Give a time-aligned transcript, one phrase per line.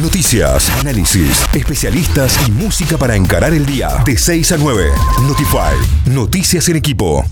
[0.00, 4.02] Noticias, análisis, especialistas y música para encarar el día.
[4.04, 4.90] De 6 a 9.
[5.22, 5.76] Notify.
[6.06, 7.24] Noticias en equipo.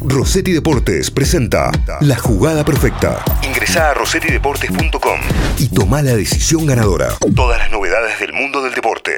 [0.00, 1.70] Rossetti Deportes presenta
[2.00, 3.24] La Jugada Perfecta.
[3.44, 5.20] Ingresa a rossettideportes.com
[5.58, 7.10] y toma la decisión ganadora.
[7.36, 9.12] Todas las novedades del mundo del deporte.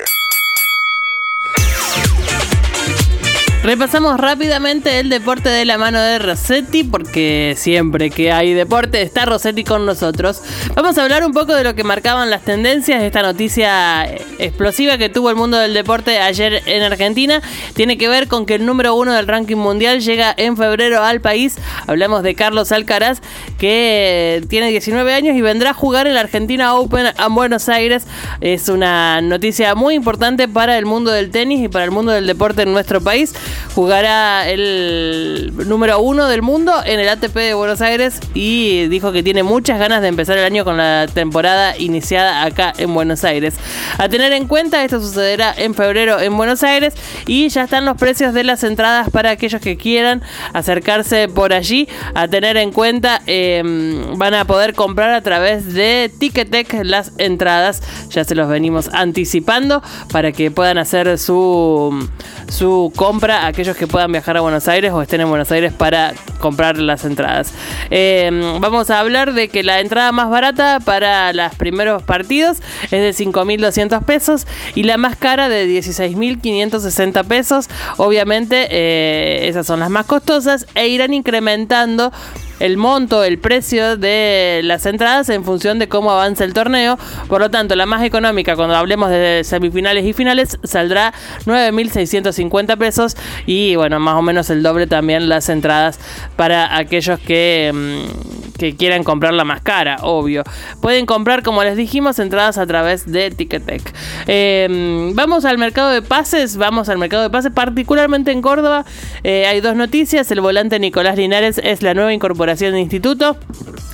[3.71, 9.27] Repasamos rápidamente el deporte de la mano de Rossetti, porque siempre que hay deporte está
[9.27, 10.43] Rossetti con nosotros.
[10.75, 15.09] Vamos a hablar un poco de lo que marcaban las tendencias, esta noticia explosiva que
[15.09, 17.43] tuvo el mundo del deporte ayer en Argentina.
[17.75, 21.21] Tiene que ver con que el número uno del ranking mundial llega en febrero al
[21.21, 21.57] país.
[21.87, 23.21] Hablamos de Carlos Alcaraz,
[23.57, 28.05] que tiene 19 años y vendrá a jugar en la Argentina Open a Buenos Aires.
[28.41, 32.27] Es una noticia muy importante para el mundo del tenis y para el mundo del
[32.27, 33.33] deporte en nuestro país
[33.75, 39.23] jugará el número uno del mundo en el ATP de Buenos Aires y dijo que
[39.23, 43.55] tiene muchas ganas de empezar el año con la temporada iniciada acá en Buenos Aires.
[43.99, 46.95] A tener en cuenta, esto sucederá en febrero en Buenos Aires
[47.27, 51.89] y ya están los precios de las entradas para aquellos que quieran acercarse por allí.
[52.15, 57.83] A tener en cuenta, em, van a poder comprar a través de Ticketek las entradas.
[58.11, 62.09] Ya se los venimos anticipando para que puedan hacer su,
[62.49, 66.15] su compra aquellos que puedan viajar a Buenos Aires o estén en Buenos Aires para
[66.39, 67.53] comprar las entradas.
[67.91, 72.91] Em, vamos a hablar de que la entrada más barata para los primeros partidos es
[72.91, 77.69] de 5.200 pesos y la más cara de 16.560 pesos.
[77.97, 82.13] Obviamente eh, esas son las más costosas e irán incrementando
[82.61, 86.99] el monto, el precio de las entradas en función de cómo avanza el torneo.
[87.29, 91.13] Por lo tanto, la más económica, cuando hablemos de semifinales y finales, saldrá
[91.47, 93.17] 9.650 pesos
[93.47, 95.99] y bueno, más o menos el doble también las entradas
[96.37, 97.73] para aquellos que...
[97.75, 100.45] Mm, que quieran comprar la más cara, obvio.
[100.83, 103.95] Pueden comprar, como les dijimos, entradas a través de Ticketek.
[104.27, 108.85] Em, vamos al mercado de pases, vamos al mercado de pases, particularmente en Córdoba.
[109.25, 110.31] Eh, hay dos noticias.
[110.31, 113.39] El volante Nicolás Linares es la nueva incorporación de instituto.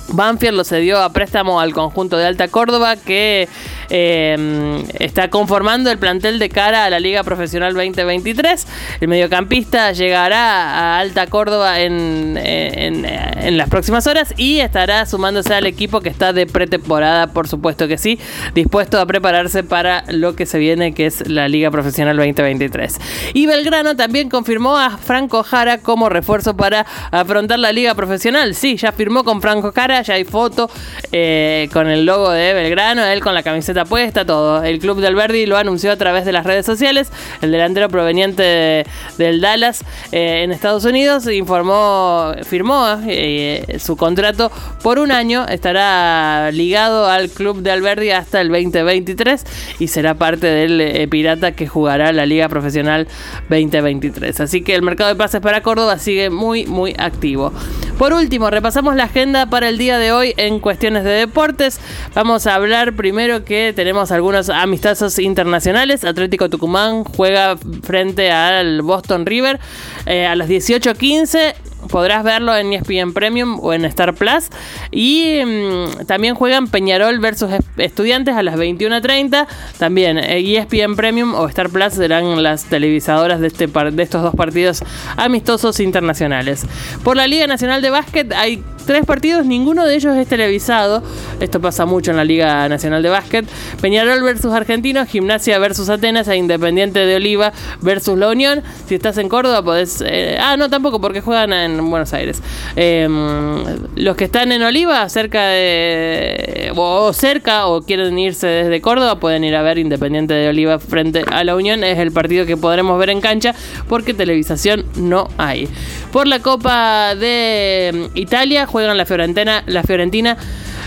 [0.09, 3.47] Banfield lo cedió a préstamo al conjunto de Alta Córdoba que
[3.89, 8.67] em, está conformando el plantel de cara a la Liga Profesional 2023.
[9.01, 15.65] El mediocampista llegará a Alta Córdoba en, en, las próximas horas y estará sumándose al
[15.65, 18.19] equipo que está de pretemporada, por supuesto que sí,
[18.53, 22.99] dispuesto a prepararse para lo que se viene, que es la Liga Profesional 2023.
[23.33, 28.53] Y Belgrano también confirmó a Franco Jara como refuerzo para afrontar la Liga Profesional.
[28.53, 30.69] Sí, ya firmó con Franco Jara ya hay foto
[31.11, 34.63] eh, con el logo de Belgrano, él con la camiseta puesta, todo.
[34.63, 37.11] El club del Verdi lo anunció a través de las redes sociales.
[37.41, 38.85] El delantero proveniente
[39.17, 44.51] del Dallas eh, en Estados Unidos informó, firmó eh, su contrato
[44.83, 45.45] por un año.
[45.47, 49.43] Estará ligado al club de Alberdi hasta el 2023
[49.79, 53.07] y será parte del Pirata que jugará la Liga Profesional
[53.49, 54.39] 2023.
[54.41, 57.51] Así que el mercado de pases para Córdoba sigue muy, muy activo.
[57.97, 61.79] Por último, repasamos la agenda para el día de hoy en cuestiones de deportes.
[62.13, 66.03] Vamos a hablar primero que tenemos algunos amistosos internacionales.
[66.03, 69.59] Atlético Tucumán juega frente al Boston River
[70.05, 71.55] eh, a las 18.15
[71.87, 74.49] podrás verlo en ESPN Premium o en Star Plus.
[74.91, 79.47] Y mm, también juegan Peñarol versus Estudiantes a las 21.30.
[79.77, 84.21] También ESPN eh, e Premium o Star Plus serán las televisadoras de, este de estos
[84.21, 84.83] dos partidos
[85.15, 86.65] amistosos internacionales.
[87.03, 91.03] Por la Liga Nacional de Básquet hay tres partidos, ninguno de ellos es televisado.
[91.39, 93.45] Esto pasa mucho en la Liga Nacional de Básquet.
[93.81, 98.63] Peñarol versus Argentinos, Gimnasia versus Atenas e Independiente de Oliva versus La Unión.
[98.87, 100.01] Si estás en Córdoba podés...
[100.03, 102.41] Eh, ah, no, tampoco, porque juegan en Buenos Aires.
[102.77, 103.63] Em,
[103.95, 106.71] los que están en Oliva, cerca de...
[106.75, 111.25] o cerca, o quieren irse desde Córdoba, pueden ir a ver Independiente de Oliva frente
[111.29, 111.83] a La Unión.
[111.83, 113.53] Es el partido que podremos ver en cancha
[113.89, 115.67] porque televisación no hay.
[116.13, 120.37] Por la Copa de Italia, juegan la Fiorentina, la Fiorentina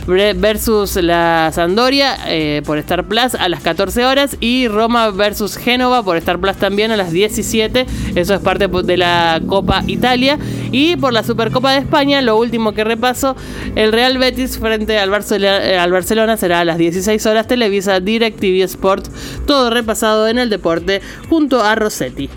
[0.06, 6.04] versus la Sandoria eh, por Star Plus a las 14 horas y Roma versus Génova
[6.04, 7.86] por Star Plus también a las 17.
[8.14, 10.38] Eso es parte de la Copa Italia.
[10.70, 13.34] Y por la Supercopa de España, lo último que repaso,
[13.74, 18.62] el Real Betis frente al Barcelona, eh, Barcelona será a las 16 horas Televisa DirecTV
[18.66, 19.08] Sport.
[19.48, 22.30] Todo repasado en el deporte junto a Rossetti.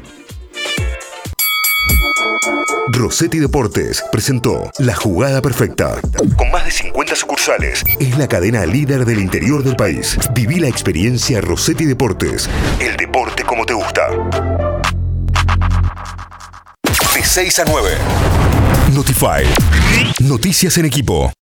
[2.93, 5.99] Rossetti Deportes presentó La Jugada Perfecta.
[6.37, 10.15] Con más de 50 sucursales, es la cadena líder del interior del país.
[10.35, 12.47] Viví la experiencia Rossetti Deportes.
[12.79, 14.09] El deporte como te gusta.
[17.15, 17.89] De 6 a 9.
[18.93, 19.43] Notify.
[20.19, 21.33] Noticias en equipo.